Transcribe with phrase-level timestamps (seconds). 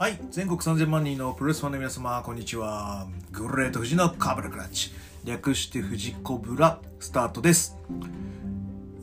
[0.00, 3.08] はい、全国3000万人のプロレスファンの皆様、こんにちは。
[3.32, 4.92] グレート富士のカブラクラッチ。
[5.24, 7.76] 略して富士コブラ、スタートです。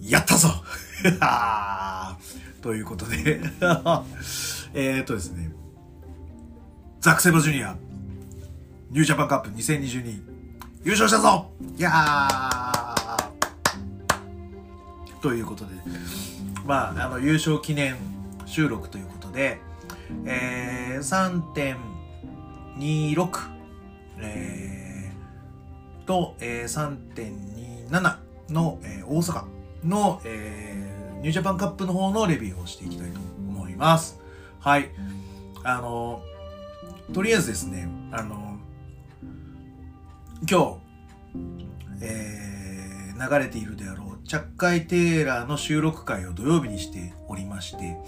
[0.01, 0.47] やったぞ！
[2.63, 3.41] ということで。
[4.73, 5.51] えっとですね、
[7.01, 7.75] ザク・セバジュニア、
[8.89, 10.21] ニュージャパンカップ2022、
[10.85, 11.51] 優勝したぞ！
[11.77, 13.29] いやー！
[15.19, 15.71] ということで、
[16.65, 17.97] まあ、あの、優勝記念
[18.45, 19.59] 収録ということで、
[20.25, 23.39] えー、3.26、
[24.19, 26.65] えー、と、えー、
[27.89, 28.17] 3.27
[28.49, 29.45] の、えー、大阪
[29.83, 34.19] の、えー、ニュージャパンカップの方のレビューをしていきたいと思います。
[34.59, 34.89] はい。
[35.63, 36.23] あの、
[37.13, 38.57] とりあえずですね、あの、
[40.49, 40.77] 今日、
[42.01, 47.99] えー、流れているであろう、チャッカイテーラーの収録会を土曜日にしておりまして、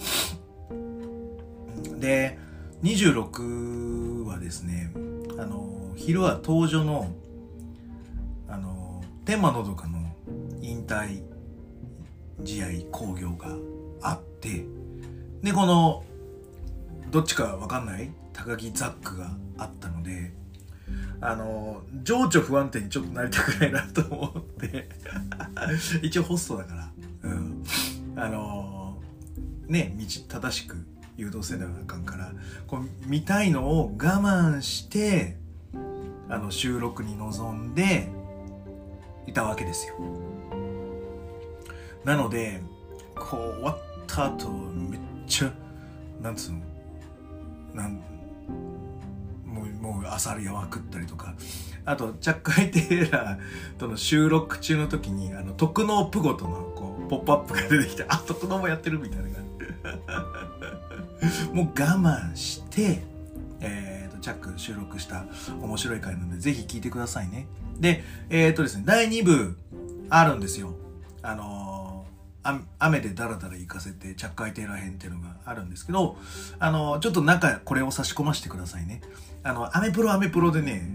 [2.00, 2.40] で、
[2.84, 4.92] 26はですね、
[5.38, 7.12] あの、昼は登場の、
[8.48, 10.16] あの、天満のどかの
[10.62, 11.24] 引退
[12.44, 13.58] 試合興行が
[14.02, 14.66] あって、
[15.42, 16.04] で、この、
[17.12, 20.32] どっちかわかんない高木ザックがあったので、
[21.20, 24.88] あの、情緒不安定にちょっとなりたくないなと思って、
[26.04, 26.92] 一応ホストだから、
[27.24, 27.64] うん。
[28.16, 28.98] あの、
[29.68, 30.78] ね、道正しく
[31.18, 32.32] 誘導せなあかんから
[32.68, 35.36] こう見たいのを我慢して
[36.30, 38.08] あの収録に臨んで
[39.26, 39.96] いたわけですよ。
[42.06, 42.62] なので
[43.16, 45.52] こう終わった後めっちゃ
[46.22, 46.60] なんつうの
[47.74, 47.96] なん
[49.46, 51.34] もうもう朝リアは食ったりとか
[51.86, 60.57] あとチャッカイ・テイラーとの収録中の時にあの特納プゴとのこうポップアップが出てきてあ特納もやってるみたいな感じ。
[61.54, 63.02] もう我慢して、
[63.60, 65.26] えー、と、チャック収録した
[65.62, 67.48] 面白い回なので、ぜひ聞いてくださいね。
[67.80, 69.58] で、えっ、ー、とですね、第2部
[70.10, 70.74] あるんですよ。
[71.22, 76.18] あのー、雨でダラダラ行かせて、チャッカイテーラー編っていうのがあるんですけど、
[76.60, 79.02] あのー、ちょっと中、これを差し込ませてくださいね。
[79.44, 80.90] あの、アメプロアメプロでね、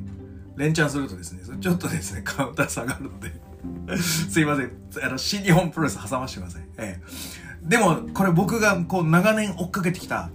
[0.57, 3.33] 連チャンするとですね、ちょっとですね、カウンター下がるので、
[3.99, 4.73] すいません。
[5.05, 6.63] あの、新日本プロレス挟ましてください。
[6.79, 10.31] ええでも、これ僕がこう長年追っかけてきた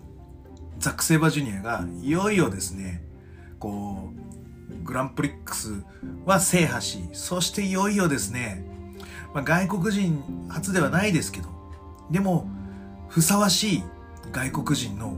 [0.80, 3.04] ザック・セイバージュニアがいよいよですね、
[3.60, 5.84] こう、グランプリックス
[6.26, 8.64] は制覇し、そしていよいよですね、
[9.34, 11.50] まあ、外国人初ではないですけど、
[12.10, 12.48] でも、
[13.10, 13.84] ふさわしい
[14.32, 15.18] 外国人の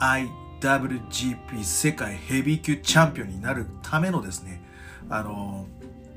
[0.00, 4.62] IWGP 世界ヘビー級チャンピオンになるためのですね、
[5.08, 5.66] あの、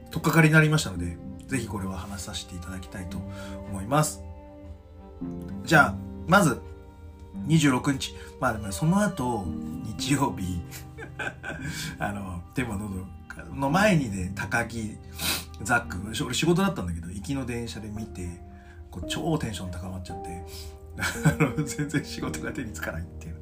[0.09, 1.17] とっかかりになりましたので、
[1.47, 3.17] ぜひこれは話させていただきたいと
[3.69, 4.30] 思います。
[5.63, 5.95] じゃあ、
[6.27, 6.61] まず、
[7.47, 8.15] 26日。
[8.39, 9.45] まあでもその後、
[9.97, 10.61] 日曜日、
[11.99, 12.77] あの、テーマ
[13.55, 14.97] の前にね、高木、
[15.63, 18.41] ザック、俺仕事だったんだけど、行きの電車で見て、
[18.89, 20.43] こう超テンション高まっちゃって、
[21.63, 23.35] 全然仕事が手につかないっていう。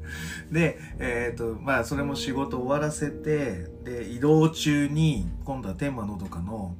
[0.52, 6.76] で、えっ、ー、と、まあ、それも仕事終わらせて、で、移動中に、今度は天満のどかの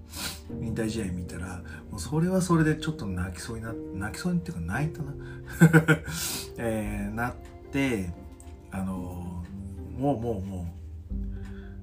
[0.62, 5.14] 引退試合見たら、もうそれはそれでちょっと泣きそうにな、泣きそうにっていうか泣いたな。
[6.58, 7.34] えー、なっ
[7.72, 8.14] て、
[8.72, 10.74] あのー、もうもうも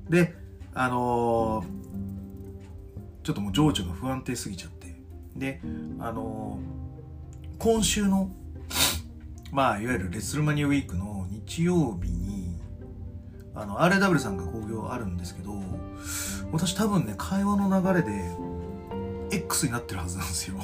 [0.09, 0.13] う。
[0.13, 0.35] で、
[0.75, 1.67] あのー、
[3.23, 4.77] ちょっともう情緒が不安定すぎちゃって。
[5.37, 5.61] で、
[5.99, 6.59] あの
[7.59, 8.31] 今週の、
[9.51, 12.59] まあ、いわゆるレッスルマニアウィークの日曜日に、
[13.55, 15.55] あの、RW さんが興行あるんですけど、
[16.53, 18.31] 私多分ね、会話の流れで、
[19.31, 20.57] X になってるはずなんですよ。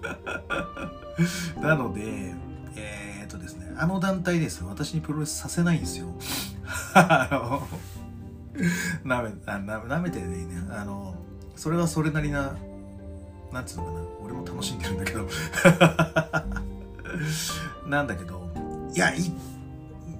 [1.60, 2.34] なので、
[2.76, 6.08] えー、っとですね、あの団体です私にプロレスさせないんですよ。
[6.94, 7.68] あの、
[9.04, 11.14] なめ、あななめてね、あの、
[11.56, 12.54] それはそれなりな、
[13.52, 15.28] なんつうのかな、俺も楽しんでるんだけど、
[17.86, 18.50] なんだけど、
[18.94, 19.32] いや、い、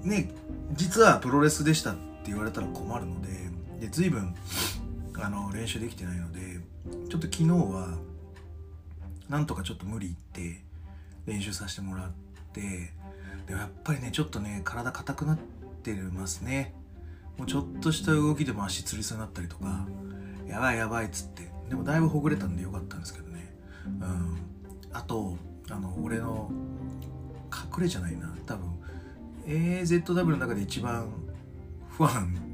[0.02, 0.30] ね、
[0.72, 3.28] 実はプロレスでしたって言われたら困るので、
[3.80, 4.34] で、随分、
[5.18, 6.60] あの、練習できてないので、
[7.08, 7.98] ちょっと昨日は、
[9.28, 10.18] なんとかちょっと無理言っ
[10.52, 10.62] て、
[11.26, 12.10] 練習させてもらっ
[12.52, 12.92] て、
[13.46, 15.38] でもやっぱりね、ちょっとね、体硬くなっ
[15.82, 16.74] てますね。
[17.36, 19.86] もうちょっとした動きでも足つりそうになったりとか、
[20.46, 21.50] やばいやばいっつって。
[21.68, 23.54] でもだいぶほぐれたんでよかったんですけどね。
[23.86, 24.38] うん。
[24.92, 25.36] あと、
[25.70, 26.50] あの、俺の、
[27.52, 28.68] 隠れじゃないな、多分、
[29.46, 31.08] AZW の中で一番
[31.88, 32.50] 不安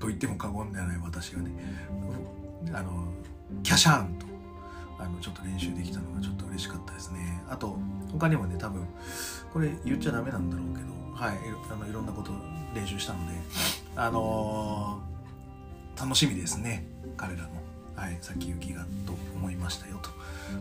[0.00, 1.50] と言っても過言ではない私がね、
[2.72, 3.04] あの、
[3.62, 4.26] キャシャーンと、
[4.98, 7.42] あの、ちょっと練習できたのがちょっと嬉しかったですね。
[7.48, 7.78] あと、
[8.10, 8.84] 他にもね、多分、
[9.52, 11.38] これ言っちゃダメなんだろうけど、はい
[11.70, 12.32] あのいろんなこと
[12.74, 13.34] 練習したので
[13.94, 16.86] あのー、楽しみですね。
[17.18, 17.48] 彼らの、
[17.94, 20.08] はい、先行きがと思いましたよと。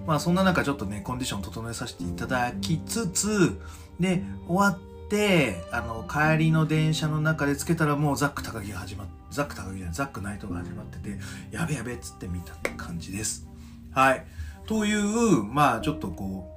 [0.06, 3.57] まあそんな中ちょっとねコンディション整えさせていただきつつ
[4.01, 11.17] で終わってあの帰りの電車の中でつけたらもうザック高木が始まっザック高木じゃないザックナイトが始まってて
[11.51, 13.47] やべやべっつって見た感じです。
[13.91, 14.25] はい。
[14.65, 16.50] というまあちょっとこ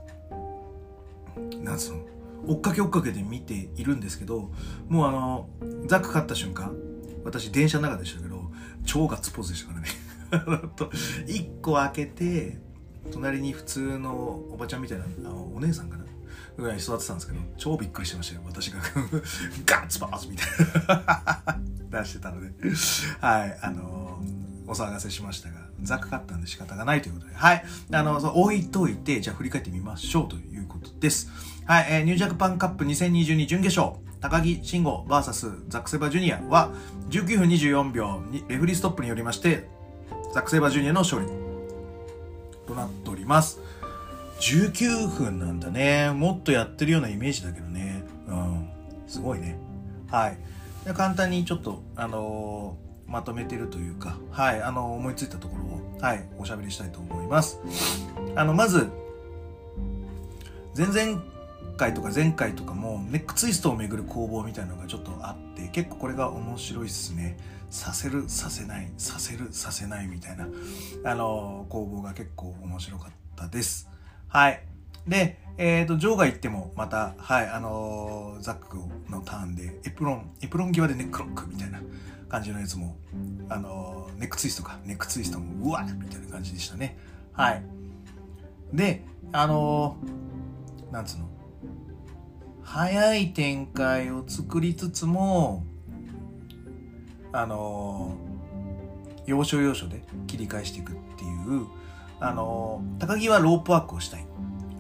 [1.37, 2.03] うなんつうの
[2.47, 4.51] 追っかけ追っかけで見ているんですけど
[4.89, 5.49] もうあの
[5.87, 6.75] ザック勝った瞬間
[7.25, 8.51] 私電車の中でしたけど
[8.85, 9.89] 超ガッツポーズでしたからね。
[11.27, 12.59] 1個開けて
[13.11, 14.13] 隣に普通の
[14.51, 16.05] おばちゃんみたいなあお姉さんかな
[16.57, 18.43] ぐらい座ってたんですけど超びっくりしてましたよ。
[18.47, 18.79] 私が
[19.67, 20.49] ガッツポーズみたい
[20.87, 22.01] な。
[22.01, 22.53] 出してたので。
[23.21, 23.59] はい。
[23.63, 24.19] あの
[24.67, 27.35] お騒がせしましたがザック勝ったんで仕方がないということで。
[27.35, 27.65] はい。
[27.93, 31.31] あのそ置いといてじゃあ振り返ってみましょうということです。
[31.65, 36.73] はい、えー、ニュージャパンカップ2022準決勝、高木慎吾 VS ザック・セバジュニアは
[37.11, 39.69] 19分24秒にレフリーストップによりまして、
[40.35, 41.29] ザック・セバジュニアの勝利
[42.67, 43.61] となっております。
[44.43, 46.11] 19分なんだね。
[46.11, 48.03] もっとやってるようなイメージだけどね。
[48.27, 48.69] うん。
[49.07, 49.57] すごいね。
[50.11, 50.39] はい。
[50.95, 57.61] 簡単にちょっと、あのー、まとめてるというか、はい、あのー、思いついたところを、はい、おしゃべりしたいと思います。
[58.35, 58.89] あの、まず、
[60.75, 61.23] 全然
[61.77, 67.37] 回とか前回とかもネックツイストをめぐる攻防みたいなのがちょっとあって結構これが面白いっすね
[67.71, 70.47] させるさせないさせるさせないみたいな
[71.05, 73.89] あの攻防が結構面白かったです
[74.33, 74.63] はい。
[75.07, 78.79] でえっ、ー、と場外行ってもまたはいあのザック
[79.11, 81.83] のターンでエプロンエプロン際でネックロックみたいな
[82.31, 82.97] 感じのやつも
[83.51, 84.79] あのネックツイストか。
[84.87, 86.97] ネックツイストもうわみたいな感じでしたね。
[87.35, 87.63] はい。
[88.73, 89.99] であの
[90.91, 91.29] なんつうの。
[92.63, 95.67] 早い展開を作りつつも
[97.35, 98.17] あの
[99.27, 101.67] 要所要所で切り返していくっていう
[102.23, 104.27] あの高木はロープワークをしたい。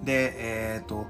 [0.04, 1.06] でえっ、ー、と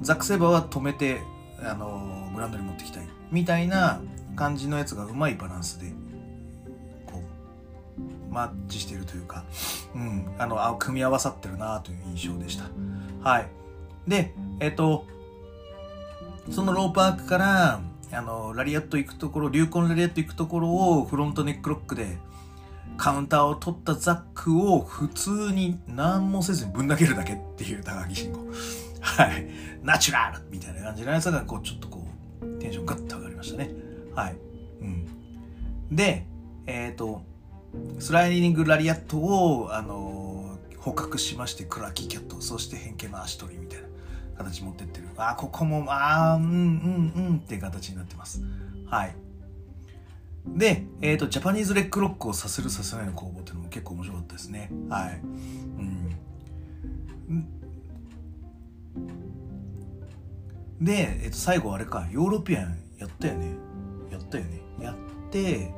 [0.00, 1.20] ザック・セバーは止めて
[1.62, 3.06] あのグラウンドに持ってきたい。
[3.30, 4.02] みたいな
[4.36, 5.92] 感じのやつがうまいバランスで
[7.06, 7.22] こ
[8.30, 9.44] うマッチしてるというか、
[9.94, 12.64] うん、あのあ組み合わさってるなという印象でした。
[13.22, 13.48] はい。
[14.08, 15.06] でえっ、ー、と
[16.50, 17.80] そのロープアークから、
[18.10, 22.18] あの、ラリアット行くところ、流行のラリアット行くところをフロントネックロックで
[23.02, 28.38] カウンターを取ったザックを普通に何もせずにぶん投げるだけっていう高木慎吾。
[29.00, 29.48] はい。
[29.82, 32.06] ナチュラルみたいな感じのやつが、こう、ちょっとこ
[32.40, 33.70] う、テンションガッと上がりましたね。
[34.14, 34.36] はい。
[34.82, 35.08] うん。
[35.90, 36.28] で、
[36.68, 37.22] えっ、ー、と、
[37.98, 43.88] スライディングラリアットを、あのー、捕獲しまして、クラッキーキャット、そして変形の足取りみたいな。
[44.36, 45.08] 形持ってってる。
[45.16, 48.44] あ、ここも、あうんうんうんっていう形になってます。
[48.86, 49.16] はい。
[50.46, 54.70] で、えっ、ー、と、ジャパニーズレッグロックをさせるさせないの攻防っていうのも結構面白かったですね。
[54.88, 55.20] はい。
[55.22, 56.16] うん。
[60.80, 63.46] で、えっ、ー、と、最後あれか、ヨーロピアンやったよね。
[64.10, 64.60] やったよね。
[64.80, 64.96] やっ
[65.30, 65.72] て、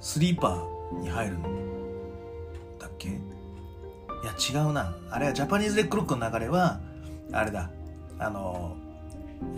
[0.00, 1.48] スリーパーに入るの
[2.78, 3.08] だっけ？
[3.08, 3.12] い
[4.24, 4.96] や、違うな。
[5.10, 6.80] あれはジャパニーズレッグロックの流れは、
[7.32, 7.70] あれだ
[8.18, 8.74] あの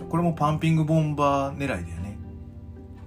[0.09, 2.10] これもパンピングボンバー狙いだよね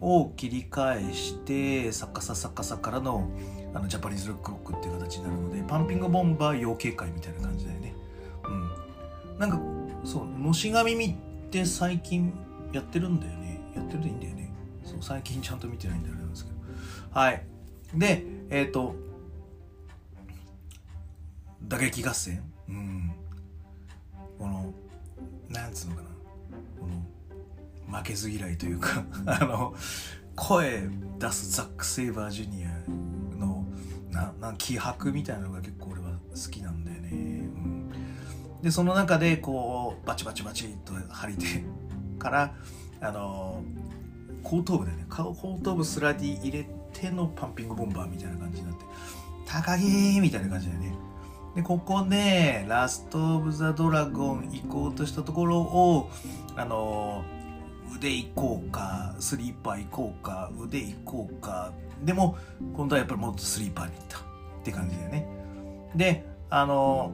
[0.04, 3.30] を切り返してサカササカサからの
[3.72, 7.94] あのジャパニーズロックロックっていう形になるのでパンピングボンバー養鶏会みたいな感じだよね。
[8.44, 9.38] うん。
[9.38, 9.58] なんか
[10.04, 11.14] そうのしが耳っ
[11.50, 12.32] て最近
[12.72, 13.60] やってるんだよね。
[13.74, 14.52] やってるでいいんだよね。
[14.84, 16.56] そう最近ちゃんと見てないんであれなんですけど。
[17.18, 17.44] はい。
[17.94, 18.94] でえっ、ー、と
[21.66, 22.42] 打撃合戦。
[22.68, 23.12] うん。
[24.38, 24.72] この
[25.48, 26.13] なんつうのかな。
[27.90, 29.74] 負けず嫌いというかあの
[30.34, 30.88] 声
[31.18, 33.66] 出すザック・セイバージュニアの
[34.10, 37.90] なな気迫みたいなのが結構俺は好きなんだよね、うん、
[38.62, 41.64] でその中でこうバチバチバチと張り手
[42.18, 42.54] から
[43.00, 43.62] あの
[44.42, 45.06] 後頭部でね。
[45.08, 48.84] 後頭部スラディ入れてのパンピングボンバーみたいな感じになって
[49.46, 50.94] 高木みたいな感じだよね。
[51.54, 56.10] で、ここで、ラスト・オブ・ザ・ドラゴン行こうとしたところを、
[56.56, 57.24] あの、
[57.96, 61.72] 腕行こうか、スリーパー行こうか、腕行こうか。
[62.04, 62.36] でも、
[62.76, 64.20] 今度はやっぱりもっとスリーパーに行ったっ
[64.64, 65.26] て感じだよね。
[65.94, 67.12] で、あの、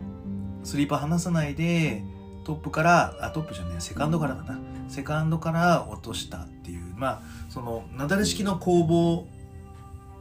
[0.64, 2.02] スリーパー離さないで、
[2.44, 4.58] トップから、あ、トップじゃねえ、セカンドからだな。
[4.88, 9.26] セカンドから落としたっていう、まあ、その、なだれ式の攻防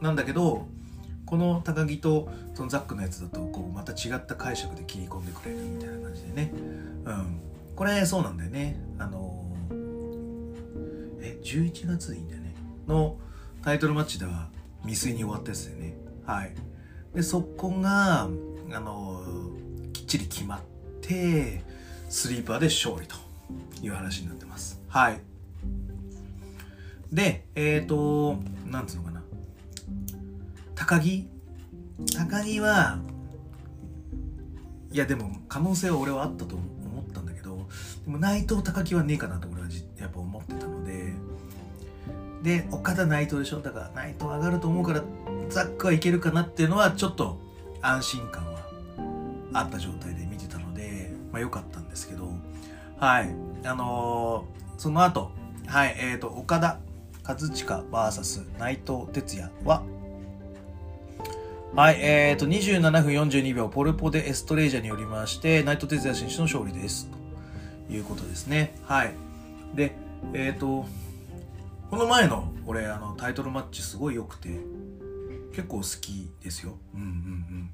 [0.00, 0.66] なんだけど、
[1.30, 6.52] この高木とそのザックのやつだとこうまた違った解釈で切り込んでくれるみたいな感じでね、
[7.04, 7.40] うん、
[7.76, 9.49] これそうなんだよねあの
[11.20, 12.54] え11月でいいんだよね。
[12.86, 13.16] の
[13.62, 14.48] タイトルマッチでは
[14.82, 15.94] 未遂に終わったやつだよね。
[16.24, 16.54] はい。
[17.14, 18.28] でそこがあ
[18.80, 19.22] の
[19.92, 20.60] きっちり決まっ
[21.00, 21.62] て
[22.08, 23.16] スリーパーで勝利と
[23.82, 24.80] いう話になってます。
[24.88, 25.20] はい。
[27.12, 28.36] でえっ、ー、と
[28.66, 29.22] なんつうのかな。
[30.74, 31.28] 高木？
[32.16, 32.98] 高木は
[34.92, 37.68] いやでも可能性は俺はあったと思ったんだけど
[38.04, 39.48] でも内藤高木はねえかなと
[42.42, 43.60] で岡田内藤でしょ？
[43.60, 45.02] だから内藤上がると思うから
[45.48, 47.38] ザックはいけるかなっていうのはちょっと
[47.82, 48.60] 安心感は
[49.52, 52.30] あった状態で見てたのでまあ良かったんですけど
[52.98, 55.30] はいあのー、その後
[55.66, 56.78] はいえっ、ー、と岡田
[57.26, 57.48] 和親
[57.90, 59.82] VS 内藤哲也は
[61.72, 67.08] はい、えーと、27分42秒、ポルポでエストレージャによりまして、内藤哲也選手の勝利です。
[67.86, 68.74] ということですね。
[68.86, 69.14] はい。
[69.76, 69.92] で、
[70.34, 70.86] えっ、ー、と、
[71.90, 74.60] この前の、俺、あの、タイトルマッチすごい良くて、
[75.52, 76.78] 結構好きですよ。
[76.94, 77.70] うんうんうん。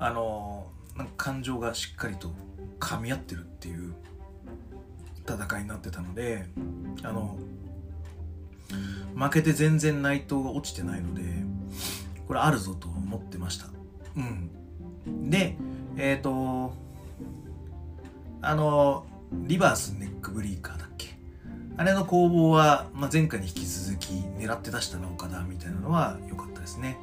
[0.00, 2.32] あの、なんか感情がしっかりと
[2.80, 3.94] 噛み合ってるっていう
[5.24, 6.46] 戦いになってたので、
[7.04, 7.38] あの、
[9.14, 11.22] 負けて全然内藤が落ちてないので、
[12.26, 13.66] これあるぞと思ってました。
[14.16, 14.20] う
[15.08, 15.30] ん。
[15.30, 15.56] で、
[15.96, 16.74] えっ、ー、と、
[18.42, 20.87] あの、リバースネックブリーカーだ
[21.78, 26.98] あれの攻防は、まあ、前回に引き続き狙って出したの岡田みたいなのは良かったですね。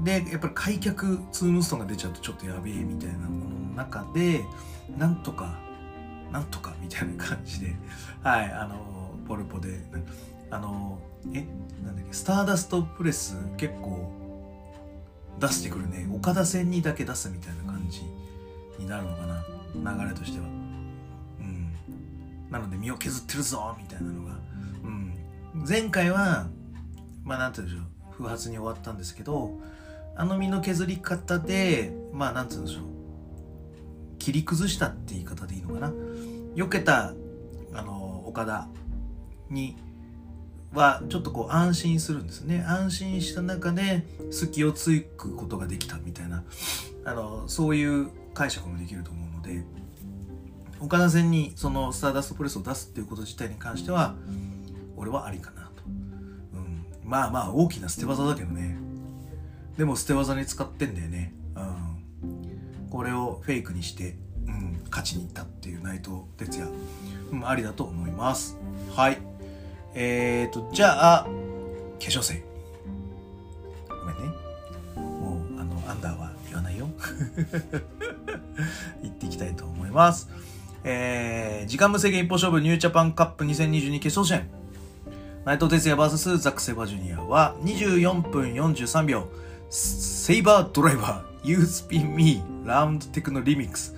[0.00, 0.04] ん。
[0.04, 4.42] で、やっぱり開脚ツームストンが出ちゃうとちょっとやべえみたいなものの中で、
[4.96, 5.58] なんとか、
[6.32, 7.76] なんとかみたいな感じで、
[8.24, 9.82] はい、あの、ポルポで、
[10.50, 10.98] あの、
[11.34, 11.44] え
[11.84, 14.10] なんだっけスターダストプレス結構
[15.38, 18.02] 出してくるね岡田戦にだけ出すみたいな感じ
[18.78, 20.57] になるのかな流れとしては
[22.50, 24.38] なので身を削ってるぞみたいなのが
[24.84, 25.14] うん。
[25.68, 26.48] 前回は
[27.24, 27.88] まあなんて言うんでしょう。
[28.12, 29.52] 不発に終わったんですけど
[30.16, 32.84] あの身の削り方でまあなんて言うんでしょう。
[34.18, 35.92] 切り崩したって言い方でいいのかな。
[36.54, 37.14] 避けた
[37.72, 38.68] あの岡田
[39.50, 39.76] に
[40.72, 42.64] はちょっとこう安心するんですね。
[42.66, 46.42] 安心した中で隙をつくことができたみたいな
[47.04, 49.64] あのそういう解釈もできると思うので。
[50.80, 54.14] 岡田戦にそのスターダストプレスを出すっていうこと自体に関しては
[54.96, 55.82] 俺はありかなと、
[56.54, 58.76] うん、まあまあ大きな捨て技だけどね。
[59.76, 64.16] でも捨て技に使ってんだよね、うん、これをフェイクにして、
[64.48, 66.68] うん、勝ちに行ったっていう内藤哲也、
[67.30, 68.58] うん、ありだと思います。
[68.96, 69.18] はい。
[69.94, 71.30] えーと、じゃあ、化
[72.00, 72.42] 粧水。
[73.88, 74.22] ごめんね。
[74.96, 76.88] もう、あの、アンダーは言わないよ。
[79.00, 80.28] 言っていきたいと思います。
[80.90, 84.48] えー、時間無制限一歩勝負ニュージャパンカップ2022決勝戦。
[85.44, 89.28] 内藤哲也 VS ザック・セバージュニアは24分43秒。
[89.68, 93.94] セイバードライバー、ユースピンミー、ラウンドテクノリミックス。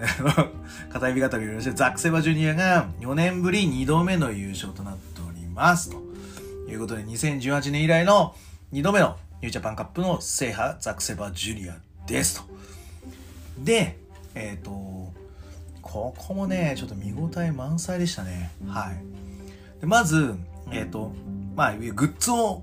[0.92, 5.96] 片指語りをよろしザック・セバージュニアが4年ぶり2度目の優勝となっておりますと
[6.70, 8.34] いうことで2018年以来の
[8.74, 12.44] 2度目のニュージャパンカップの制覇ザクセバージュニアですと
[13.58, 13.98] で
[14.34, 14.97] えっ、ー、と
[15.90, 18.50] ここもねちょっと見応え満載でしたね。
[18.66, 19.80] はい。
[19.80, 20.34] でまず
[20.70, 21.12] えっ、ー、と
[21.56, 22.62] まあグッズを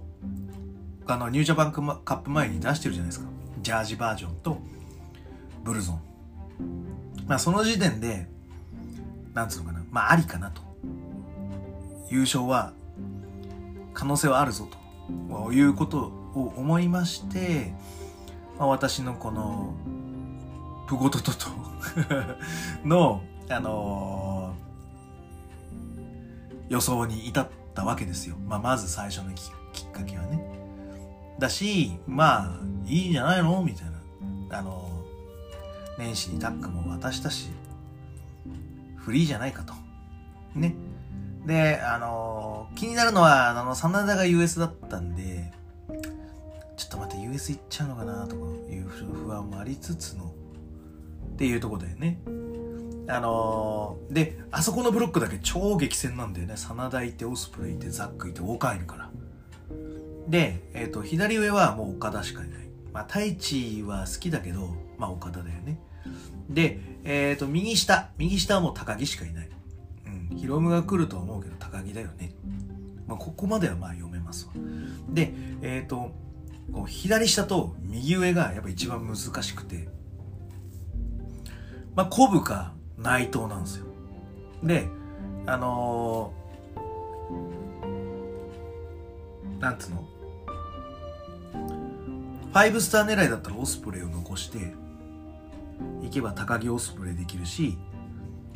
[1.07, 3.27] あのニュージャパンカップ前に出してるじゃないですか。
[3.61, 4.57] ジャージバージョンと
[5.63, 6.01] ブルゾン。
[7.27, 8.27] まあその時点で
[9.33, 9.83] なんつうのかな。
[9.91, 10.61] まあありかなと。
[12.09, 12.73] 優勝は
[13.93, 14.85] 可能性はあるぞと。
[15.51, 17.73] いうことを思いまして、
[18.57, 19.73] まあ、私のこの
[20.87, 21.47] プゴトトト
[22.83, 28.37] の、あのー、予想に至ったわけですよ。
[28.47, 30.43] まあ、まず最初のきっかけはね。
[31.39, 33.61] だし、まあ、いいんじゃないの？
[33.63, 33.85] みたい
[34.49, 34.57] な。
[34.57, 37.49] あのー、年始にタッグも渡したし、
[38.95, 39.73] フリーじゃないかと。
[40.55, 40.75] ね。
[41.45, 45.51] で、あのー、気になるのは、あの、真田が US だったんで、
[46.77, 50.33] ちょっと待って、US 行っちゃうのかなとかいう不安もありつつの、
[51.35, 52.19] っていうとこだよね。
[53.07, 56.55] あのー、で、あそこのブロックだけ超激戦なんだよね。
[56.55, 59.11] 真田いて、オスプレイいて、ザックいて、オーカーいるから。
[60.27, 62.59] で、えっ、ー、と、左上はもう岡田しかいない。
[62.93, 65.79] まあ、太一は好きだけど、まあ、岡田だよね。
[66.49, 69.49] で、えっ、ー、と、右下、右下はもう高木しかいない。
[70.31, 72.33] うんヒロムが来るとは思うけど高木だよね。
[73.07, 74.53] まあ、ここまではまあ読めますわ。
[75.09, 76.11] で、えっ、と、
[76.71, 79.87] こう左下と右上がやっぱ一番難しくて、
[81.95, 83.85] まあ、コブか内藤なんですよ。
[84.63, 84.87] で、
[85.45, 90.05] あのー、なんつうの
[92.53, 94.73] ？5スター狙いだったらオスプレイを残して
[96.01, 97.77] いけば高木オスプレイできるし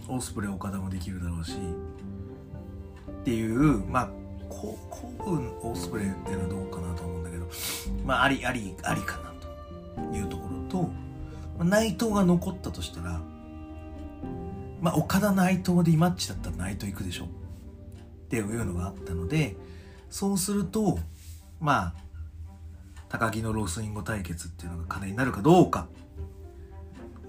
[0.08, 1.58] オスプレイ岡田もできるだろうし
[3.22, 4.10] っていうまあ
[4.50, 4.78] こ
[5.20, 7.48] う分オスプレイっていうのはどうかなと思うんだけど
[8.06, 9.34] まあありありありかな
[10.12, 10.90] というところと、
[11.66, 13.22] 内藤が残ったとしたら
[14.82, 17.26] まあ岡田内藤でイマッチだったら内藤行くでしょ。
[17.26, 17.28] っ
[18.30, 19.56] ていうのがあったので
[20.10, 21.00] そうすると
[21.60, 22.10] まあ
[23.10, 25.88] 高木のロースインゴ対決っていうのが金になるかどうか。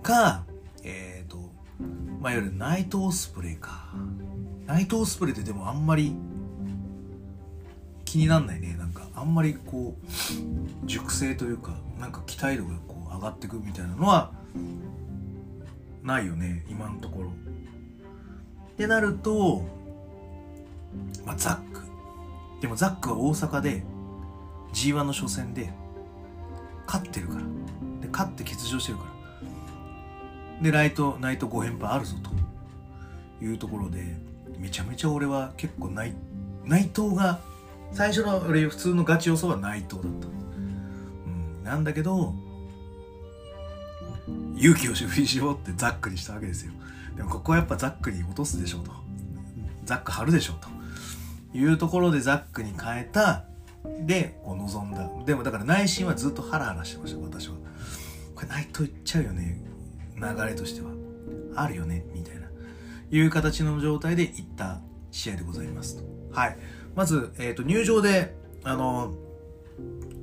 [0.03, 0.45] か
[0.83, 1.51] えっ、ー、と
[2.21, 3.95] まあいわゆるナイトオスプレイか。
[4.67, 6.15] ナイトオスプレイってでもあんまり
[8.05, 8.77] 気になんないね。
[8.79, 14.33] なんかあんまりこう熟成というかなんか期待度がこう上がってくみたいなのは
[16.03, 17.29] ないよね今のところ。
[17.29, 17.33] っ
[18.77, 19.63] てなると、
[21.27, 21.81] まあ、ザック。
[22.61, 23.83] でもザックは大阪で
[24.73, 25.71] G1 の初戦で
[26.87, 27.41] 勝ってるから。
[28.01, 30.63] で勝って欠場してるから。
[30.63, 32.31] でライトナイト5連覇あるぞと。
[33.43, 34.17] いうところで
[34.59, 36.15] めちゃめちゃ俺は結構内
[36.65, 37.41] 内藤が
[37.93, 42.35] 最初の俺普通のガチ予想は内藤だった、うん、なんだけど
[44.61, 46.73] 勇気を振り絞ってザックにしたわけですよ。
[47.17, 48.93] でもここはやっぱザックに落とすでしょうと。
[49.85, 50.69] ザック張るでしょうと。
[51.59, 53.45] いうところでザックに変えた
[54.07, 55.09] でこう望んだ。
[55.25, 57.55] でもだから内心はずっとハラハラしてました私は。
[58.35, 59.61] これ内藤いっちゃうよね。
[60.17, 60.91] 流れとしては。
[61.57, 62.43] あるよねみたいな。
[63.11, 66.05] いう形の状態でいった試合でございますと。
[66.33, 66.59] はい。
[66.95, 69.15] まず、えーと、入場であの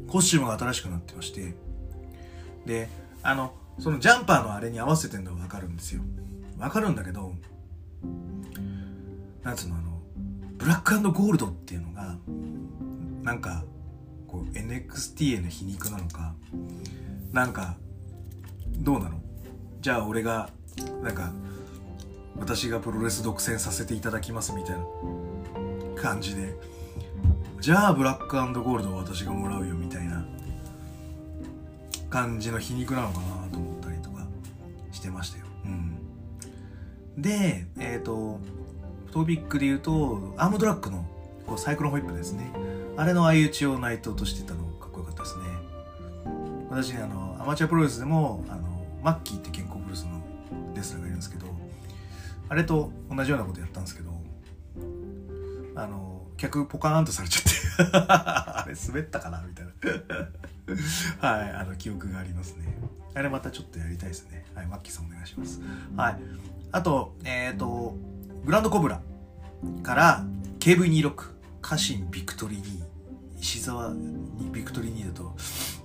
[0.08, 1.56] コスチュームが新しくなってまして。
[2.66, 2.90] で
[3.24, 6.02] あのそのジャンパーのあれに合わせてるのが分かるんですよ。
[6.58, 7.34] 分かるんだけど
[9.44, 10.02] なんつうのあの
[10.58, 12.18] ブラックゴールドっていうのが
[13.22, 13.64] なんか
[14.28, 16.34] こう NXT への皮肉なのか
[17.32, 17.78] なんか
[18.80, 19.22] どうなの？
[19.82, 20.50] じゃあ俺が
[21.04, 21.32] なんか
[22.40, 24.86] 私がプロレス独占させていただきますみたいな
[26.02, 26.56] 感じで
[27.62, 30.26] じゃあブラックゴールドを私がもらうよみたいな
[32.10, 33.37] 感じの皮肉なのかな？
[37.18, 38.40] で、えっ、ー、と
[39.12, 41.06] トピックで言うとアームドラッグの
[41.48, 42.52] こうサイクロンホイップですね。
[42.96, 45.44] あれの相打ちを内藤としてたのかっこよかったですね。
[46.70, 50.22] 私ねあのアマチュアプロレスでもあのマッキーって健康プロレスの
[50.76, 51.48] レスラーがいるんですけど
[52.50, 54.12] あれと同じようなことやったんですけど
[55.76, 59.72] あの客ポカーンとされちゃって あれ滑ったかなみたいな。
[61.20, 62.66] はいあの記憶がありますね。
[63.18, 64.46] あれまたちょっとやりたいですね。
[64.54, 65.60] はいマッキーさんお願いします。
[65.96, 66.20] はい。
[66.72, 67.96] あとえっ、ー、と
[68.46, 69.02] グランドコブラ
[69.84, 70.26] から
[70.60, 71.14] KV26
[71.62, 75.36] 家臣ビクトリー2石沢にビクトリー2だと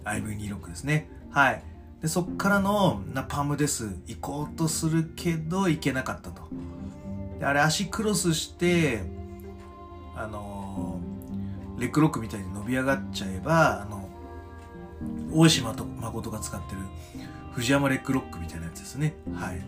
[0.05, 1.09] IV26 ですね。
[1.31, 1.63] はい。
[2.03, 6.43] でそっからのナパムです行こうとするけど行けなかったと。
[7.39, 9.03] であれ足クロスして
[10.17, 14.02] あのー、レッグロックみたいに伸び上がっちゃえばあの
[15.33, 16.81] 大島と誠が使ってる
[17.53, 19.61] 藤山レッグロックみたいなやつですねはい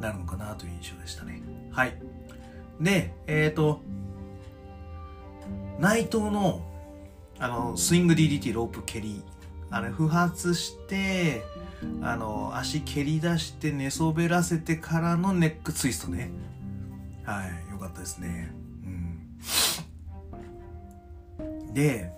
[0.00, 1.96] なるのかなという印象でしたねはい
[2.80, 3.82] で、えっ、ー、と、
[5.78, 6.62] 内藤の、
[7.38, 9.22] あの、スイング DDT ロープ蹴り、
[9.70, 11.44] あれ、不発して、
[12.02, 16.30] あの、足蹴り出して寝そべらせてからのネックツイストね。
[17.24, 18.52] はい、よかったですね。
[18.84, 18.88] う
[21.70, 21.74] ん。
[21.74, 22.10] で、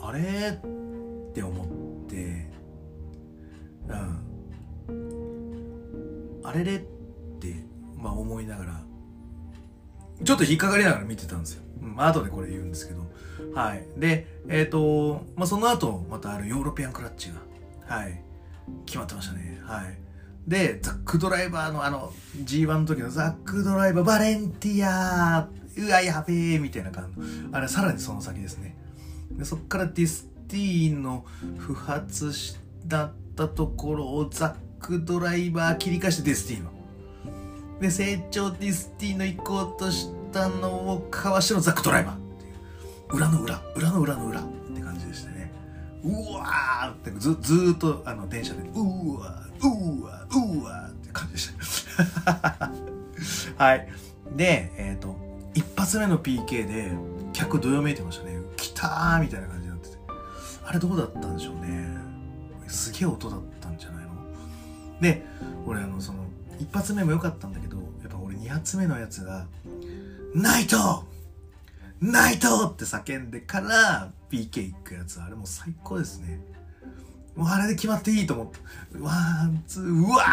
[0.00, 1.85] あれって思って、
[3.88, 6.40] うん。
[6.44, 6.78] あれれっ
[7.40, 7.54] て、
[7.96, 8.80] まあ思いながら、
[10.24, 11.62] ちょっと引っかかりながら見てたんですよ。
[11.82, 13.06] うん、後でこれ言うんですけど。
[13.54, 13.86] はい。
[13.96, 18.22] で、えっ、ー、と、まあ、その後、またあるヨーロピアンクラッチが、はい、
[18.86, 19.60] 決まってましたね。
[19.62, 19.98] はい。
[20.46, 27.20] で、ザックドライバーのあの、G1 の時のザックドライバー、バレンティアーうわ、やべえみたいな感じ。
[27.52, 28.76] あれ、さらにその先ですね。
[29.32, 31.24] でそっからデスティーノ
[31.58, 32.32] 不発
[32.86, 36.70] だったところをザックドライバー切り返してデスティーノ。
[37.80, 43.16] で正調デスティーノ行こうとしたのをかわしてのザックドライバーっていう。
[43.16, 43.62] 裏の裏。
[43.74, 45.52] 裏の裏の裏って感じでしたね。
[46.02, 51.54] うわーってずずっとあの電車でうわうわうわって感じでし
[52.24, 52.70] た。
[53.64, 53.88] はい。
[54.36, 55.16] でえっ、ー、と
[55.54, 56.92] 一発目の PK で
[57.32, 58.38] 客どよめいてましたね。
[58.56, 59.55] 来たーみたいな感じ
[60.66, 61.86] あれどうだったんでしょうね。
[62.66, 64.10] すげえ音だったんじゃないの？
[65.00, 65.24] で
[65.64, 66.24] 俺あのその
[66.58, 69.46] 一発目も良かったんだけどやっぱ俺二発目のやつが
[70.34, 71.04] 内藤！
[72.00, 72.68] 内藤！
[72.68, 76.40] って叫んでから PK 行くやつ、あれもう最高ですね。
[77.36, 78.58] もうあれで決まっていいと思って、
[78.98, 79.12] ワ
[79.44, 80.24] ン、ツー、うわ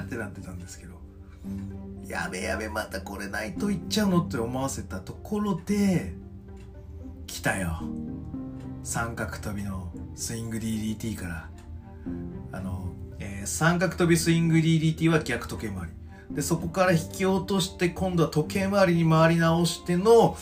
[0.00, 0.94] ーってなってたんですけど、
[2.06, 4.22] やべやべ、またこれ内藤行っちゃうの？
[4.22, 6.12] って思わせたところで、
[7.26, 7.82] 来たよ。
[8.82, 11.50] 三角跳びのスイング DDT から。
[12.52, 15.92] あの、えー、三角跳びスイング DDT は逆時計回り。
[16.34, 20.36] でそこから引き落として今度は時計回りに回り直しての、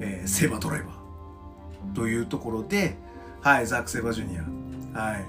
[0.00, 2.96] えー、セーバードライバーというところで、
[3.42, 4.38] はい、ザック・セーバージュニ
[4.94, 5.26] ア、はい、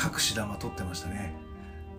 [0.00, 1.34] 隠し玉取ってましたね。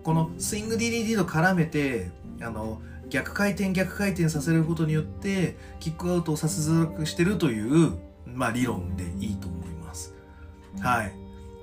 [0.02, 7.92] このスイング DDT と絡めて、あの、逆回転逆回転させることによって、キックアウトをさせづらくしてるという、
[8.24, 9.65] まあ理論でいいと思います。
[10.80, 11.12] はい。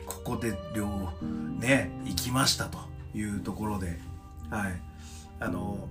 [0.06, 0.88] ここで両、
[1.60, 2.78] ね、行きましたと
[3.16, 4.00] いうところで、
[4.50, 4.82] はい。
[5.40, 5.88] あの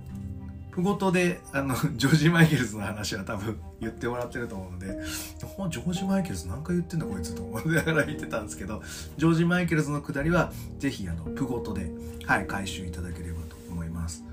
[0.73, 4.87] プゴトであの ジョージ・マイケルズの話は多分言ってもらってると思うので
[5.37, 8.81] ジョージ・マイケルズ何回言ってんだこいつと思いながら見てたんですけど
[9.17, 11.91] ジョージ・マイケルズのくだりはぜひあのプゴトで、
[12.25, 14.23] はい、回収いただければと思います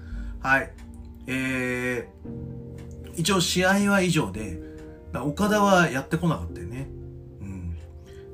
[0.40, 0.72] はい
[1.26, 4.58] えー、一応試合は以上で
[5.12, 6.88] 岡田はやってこなかったよね
[7.42, 7.76] うん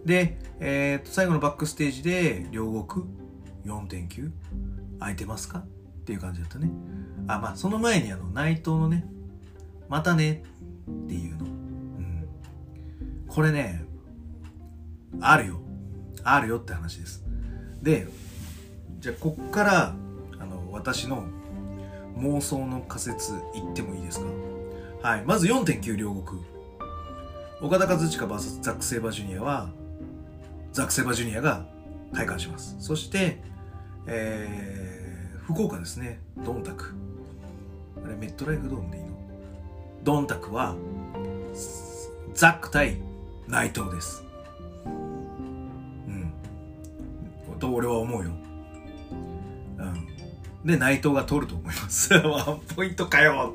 [0.05, 3.07] で、えー、最後のバックステージで両国
[3.65, 4.31] 4.9
[4.99, 5.61] 空いてますか？
[5.61, 5.65] っ
[6.07, 6.71] ていう感じだったね。
[7.27, 9.05] あ、まあ、その前にあの、内藤のね、
[9.89, 10.45] またね
[10.89, 11.45] っていうの。
[11.45, 12.29] うん。
[13.29, 13.85] これね、
[15.21, 15.61] あるよ。
[16.23, 17.25] あるよって話です。
[17.83, 18.07] で、
[19.01, 19.95] じゃあ、こっから、
[20.39, 21.27] あの、私の
[22.19, 24.21] 妄想の仮説言ってもいいです
[25.03, 25.09] か？
[25.09, 25.25] はい。
[25.25, 26.41] まず4.9両国。
[27.61, 29.71] 岡田和親 VS ザック・セイバージュニアは、
[30.77, 31.65] ザク・セバジュニアが
[32.13, 32.77] 体感します。
[32.81, 33.39] そして、
[34.07, 36.21] えー、福岡ですね。
[36.45, 36.93] ドンタク。
[38.05, 39.09] あれメットライフドームでいいの？
[40.05, 40.77] ドンタクは
[42.35, 42.99] ザック対
[43.49, 44.23] 内藤です。
[44.85, 44.91] う
[46.11, 46.31] ん。
[47.59, 48.33] と俺は思うよ。
[49.79, 50.07] うん。
[50.67, 52.13] で内藤が取ると思います。
[52.21, 53.55] ワンポイントかよ。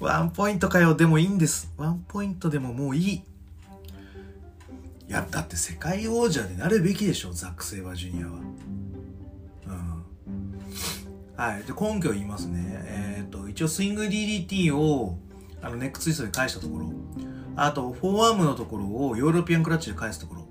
[0.00, 0.94] ワンポイントかよ。
[0.94, 1.72] でもいいんです。
[1.78, 3.22] ワンポイントでももういい。
[5.12, 8.32] いやだって世界王者でなるべきでしょザック・セイバージュニアは
[9.66, 10.02] うん
[11.36, 11.64] はい。
[11.64, 12.82] で、根拠を言いますね。
[12.86, 15.18] えっ、ー、と、一応スイング DDT を、
[15.60, 16.92] あの、ネックツイストで返したところ、
[17.56, 20.48] あと、フォーアームのところをヨーロピアンクラッチで返すところ、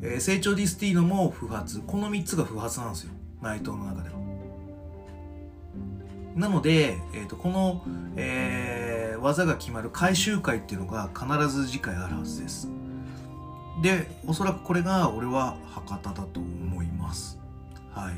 [0.00, 1.82] えー、正調デスティーノも不発。
[1.86, 3.12] この3つが不発なんですよ。
[3.42, 4.14] 内藤の中では。
[6.34, 7.84] なので、えっ、ー、と、この、
[8.16, 12.70] えー、技が決まる回収回っていうのが必ず次回あるはずです。
[13.82, 17.38] で、おそらくこれが俺は博多だと思います。
[17.92, 18.14] はい。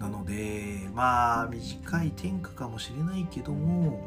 [0.00, 4.00] なので、まあ、短い天下かもしれないけども、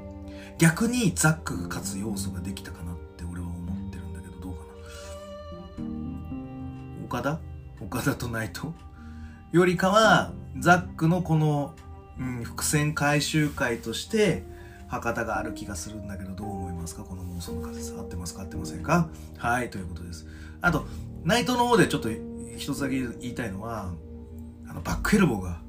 [0.58, 5.86] 逆にザックが勝つ要素ができたかなって俺は思ってるんだけど、どうかな。
[7.06, 7.40] 岡田？
[7.82, 8.68] 岡田と内藤
[9.52, 11.74] よりかは、ザックのこの、
[12.20, 14.44] うん、伏線回収会として、
[14.88, 16.59] 博多がある気がするんだけど、どう？
[16.90, 17.04] ますか？
[17.04, 17.96] この妄想の仮説。
[17.96, 18.42] 合ってますか？
[18.42, 19.10] 合ってませんか？
[19.38, 20.26] はい、ということです。
[20.62, 20.88] あと、
[21.24, 22.10] 内藤の方でちょっと
[22.58, 23.92] 一つだけ言いたいのは、
[24.68, 25.62] あの、バックエルボーが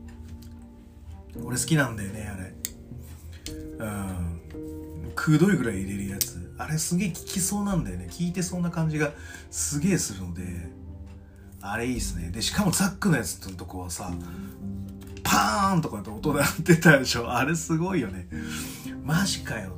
[1.45, 2.55] 俺好きなんだよね、あれ。
[3.79, 4.41] うん。
[5.15, 6.55] くどいぐらい入れるやつ。
[6.59, 8.09] あれすげえ効きそうなんだよね。
[8.09, 9.13] 効いてそうな感じが
[9.51, 10.43] すげえするので、
[11.61, 12.31] あれいいっすね。
[12.31, 14.11] で、しかもザックのやつのとこはさ、
[15.23, 17.31] パーンとかって音鳴ってたでしょ。
[17.31, 18.29] あれすごいよね。
[19.05, 19.77] マジかよ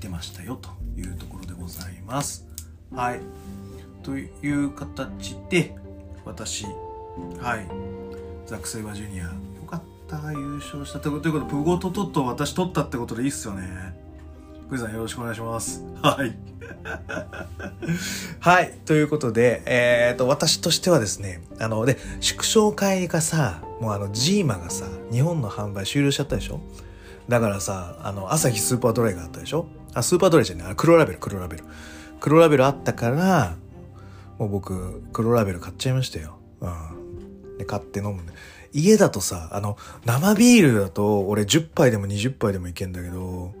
[0.00, 0.08] て。
[0.08, 2.46] ましたよというところでございます。
[2.90, 3.20] はい。
[4.02, 5.74] という形で、
[6.24, 6.64] 私、
[7.38, 7.66] はい。
[8.46, 9.24] ザック・セイバージュニア。
[9.24, 9.30] よ
[9.66, 11.00] かった、優勝した。
[11.00, 13.94] ということで、プゴトトット私取ったってことでいいっすよね。
[14.68, 15.84] クイさんよろしくお願いします。
[16.02, 16.36] はい。
[18.38, 18.78] はい。
[18.84, 26.60] ということで、えっ、ー、と、私としてはですね、あの、で、縮小会がさ、もうあの、ジーマがさ、日本の販売終了しちゃったでしょ？
[27.30, 29.66] だからさ、あの、朝日スーパードライがあったでしょ？
[29.94, 31.64] あ、スーパードライじゃない、黒ラベル、黒ラベル。
[32.18, 33.56] 黒ラベルあったから、
[34.38, 36.38] もう僕、黒ラベル買っちゃいましたよ。
[36.60, 37.56] うん。
[37.58, 38.32] で買って飲むんで。
[38.72, 43.54] 家だとさ、あの、生ビールだと俺10杯でも20杯でもいけんだけど、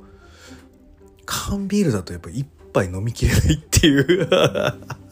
[1.24, 4.28] 缶ビールだとやっぱ1杯飲みきれないっていう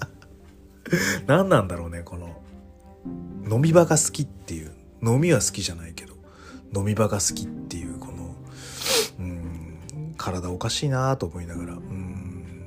[1.27, 2.43] 何なんだろうね、この、
[3.51, 4.73] 飲み場が好きっていう。
[5.01, 6.15] 飲みは好きじゃないけど、
[6.75, 7.88] 飲み場が好きっていう、
[10.19, 12.67] 体おかしいなと思いながら、うん。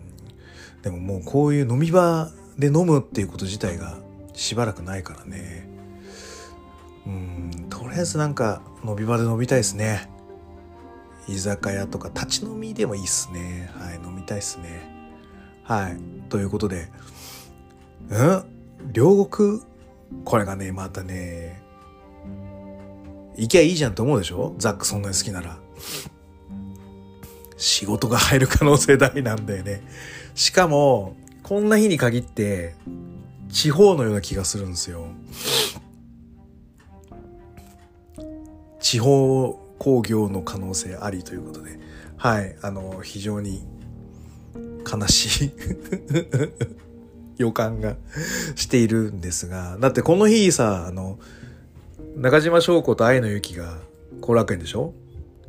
[0.82, 4.00] でももうこういう飲み場で飲むっていうこと自体が
[4.34, 5.70] しばらくないからね。
[7.06, 10.10] うんとりあえずなんか飲み場で飲みたいですね。
[11.28, 13.70] 居酒屋とか立ち飲みでもいいっすね。
[13.76, 14.82] はい、飲みたいっすね。
[15.64, 15.98] はい。
[16.30, 16.90] ということで、
[18.10, 18.44] うん？
[18.92, 19.62] 両国？
[20.26, 21.62] これがね、またね、
[23.38, 24.56] 行きゃいいじゃんと思うでしょ？
[24.58, 25.58] ザックそんなに好きなら。
[27.62, 29.84] 仕事が入る可能性大なんだよね。
[30.34, 32.74] しかも、こんな日に限って、
[33.50, 35.06] 地方のような気がするんですよ。
[38.80, 41.80] 地方工業の可能性ありということで、
[42.18, 43.62] はい、あの、非常に
[44.92, 45.52] 悲しい
[47.38, 47.96] 予感が
[48.56, 51.20] しているんですが、だってこの日さ、あの、
[52.16, 53.78] 中島翔子と愛のゆきが
[54.20, 54.96] 後楽園でしょ？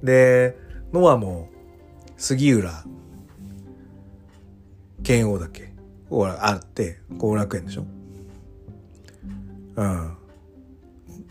[0.02, 0.58] で、
[0.92, 1.48] ノアも
[2.22, 2.84] 杉浦
[5.02, 5.72] 剣王だっけ
[6.40, 7.84] あって後楽園でしょ？
[9.74, 10.16] うん。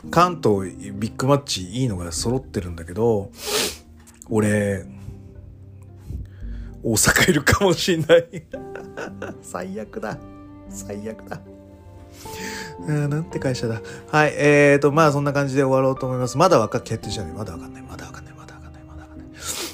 [0.09, 3.31] 関東ビッグマッチいいのが揃ってるんだけど
[4.29, 4.85] 俺
[6.83, 8.43] 大阪いるかもしんない。
[9.41, 10.17] 最悪だ。
[10.67, 11.39] 最悪だ。
[12.85, 13.81] なんて会社だ。
[14.09, 16.37] はいえーとまあそんな感じで終わろうと思います。
[16.37, 17.81] まだわか決定じゃないまだわかんない。
[17.81, 18.30] まだわかんない。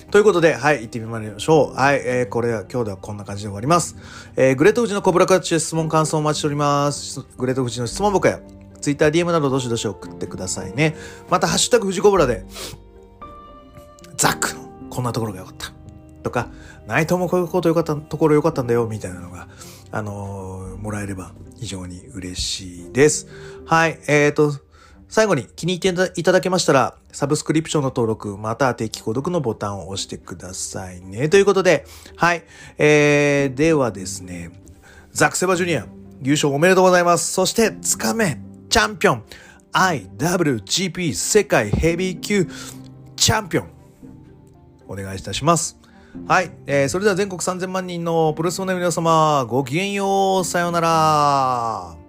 [0.09, 1.75] ということで、はい、行ってみましょう。
[1.75, 3.97] はい、えー、これは今日ではこんな感じで終わります。
[4.37, 7.25] えー、グレート富士のコブラクラッチで質問感想お待ちしております。
[7.37, 8.39] グレート富士の質問僕や、
[8.79, 10.95] ツイッター DM などどしどし送ってくださいね。
[11.29, 12.45] また、ハッシュタグ富士コブラで、
[14.15, 15.73] ザックのこんなところが良かった。
[16.23, 16.47] とか、
[16.87, 19.49] 内藤もこういうこと良かったところ良かったんだよ、みたいなのが、
[19.91, 23.27] あのー、もらえれば非常に嬉しいです。
[23.65, 24.53] はい、えーと、
[25.09, 31.29] 最後に気に入っていただけましたら、サブスクリプションの登録、また定期購読のボタンを押してくださいね。
[31.29, 31.85] ということで、
[32.17, 32.43] はい。
[32.77, 34.51] えー、ではですね、
[35.11, 35.87] ザクセバジュニア、
[36.21, 37.31] 優勝おめでとうございます。
[37.31, 38.37] そして、つかめ、
[38.69, 39.23] チャンピオン、
[39.71, 42.47] IWGP 世界ヘビー級
[43.15, 43.69] チャンピオン、
[44.87, 45.77] お願いいたします。
[46.27, 46.51] はい。
[46.65, 50.45] えー、それでは全国3000万人のプロレスの皆様、ごきげんよう。
[50.45, 52.06] さようなら。